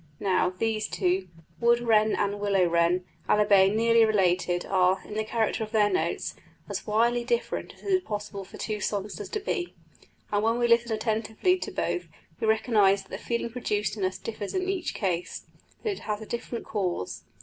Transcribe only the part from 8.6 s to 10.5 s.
songsters to be; and